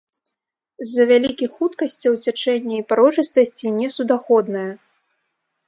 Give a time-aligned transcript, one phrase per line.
[0.85, 4.69] З-за вялікіх хуткасцяў цячэння і парожыстасці несуднаходная.